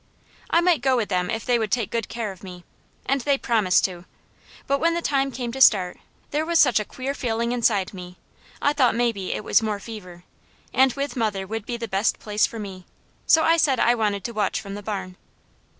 I 0.49 0.61
might 0.61 0.81
go 0.81 0.97
with 0.97 1.09
them 1.09 1.29
if 1.29 1.45
they 1.45 1.59
would 1.59 1.69
take 1.71 1.91
good 1.91 2.09
care 2.09 2.31
of 2.31 2.41
me, 2.41 2.63
and 3.05 3.21
they 3.21 3.37
promised 3.37 3.85
to; 3.85 4.05
but 4.65 4.79
when 4.79 4.95
the 4.95 5.01
time 5.03 5.31
came 5.31 5.51
to 5.51 5.61
start, 5.61 5.97
there 6.31 6.43
was 6.43 6.57
such 6.57 6.79
a 6.79 6.85
queer 6.85 7.13
feeling 7.13 7.51
inside 7.51 7.93
me, 7.93 8.17
I 8.63 8.73
thought 8.73 8.95
maybe 8.95 9.31
it 9.31 9.43
was 9.43 9.61
more 9.61 9.79
fever, 9.79 10.23
and 10.73 10.91
with 10.93 11.15
mother 11.15 11.45
would 11.45 11.67
be 11.67 11.77
the 11.77 11.87
best 11.87 12.17
place 12.17 12.47
for 12.47 12.57
me, 12.57 12.87
so 13.27 13.43
I 13.43 13.57
said 13.57 13.79
I 13.79 13.93
wanted 13.93 14.23
to 14.23 14.31
watch 14.33 14.59
from 14.59 14.73
the 14.73 14.81
barn. 14.81 15.17